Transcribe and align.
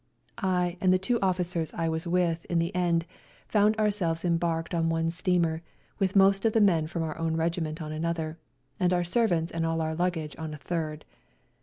I 0.41 0.77
and 0.81 0.91
the 0.91 0.97
two 0.97 1.19
officers 1.21 1.75
I 1.75 1.87
was 1.87 2.07
with 2.07 2.45
in 2.45 2.57
the 2.57 2.73
end 2.73 3.05
foimd 3.53 3.77
ourselves 3.77 4.25
embarked 4.25 4.73
on 4.73 4.89
one 4.89 5.11
steamer, 5.11 5.61
with 5.99 6.15
most 6.15 6.43
of 6.43 6.53
the 6.53 6.59
men 6.59 6.87
from 6.87 7.03
our 7.03 7.15
own 7.19 7.37
regiment 7.37 7.83
on 7.83 7.91
another, 7.91 8.39
and 8.79 8.93
our 8.93 9.03
servants 9.03 9.51
and 9.51 9.63
all 9.63 9.79
our 9.79 9.93
luggage 9.93 10.35
on 10.39 10.55
a 10.55 10.57
third. 10.57 11.05